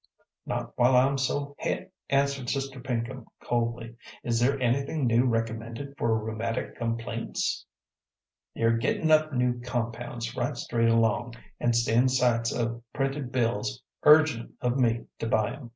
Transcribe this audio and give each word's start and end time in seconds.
"Not 0.47 0.75
while 0.79 0.95
I'm 0.95 1.19
so 1.19 1.55
het," 1.59 1.91
answered 2.09 2.49
Sister 2.49 2.79
Pinkham 2.79 3.27
coldly. 3.39 3.97
"Is 4.23 4.39
there 4.39 4.59
anything 4.59 5.05
new 5.05 5.25
recommended 5.25 5.95
for 5.95 6.17
rheumatic 6.17 6.75
complaints?" 6.75 7.63
"They're 8.55 8.77
gittin' 8.79 9.11
up 9.11 9.31
new 9.31 9.61
compounds 9.61 10.35
right 10.35 10.57
straight 10.57 10.89
along, 10.89 11.35
and 11.59 11.75
sends 11.75 12.17
sights 12.17 12.51
o' 12.51 12.81
printed 12.93 13.31
bills 13.31 13.83
urgin' 14.01 14.53
of 14.59 14.75
me 14.79 15.05
to 15.19 15.27
buy 15.27 15.53
'em. 15.53 15.69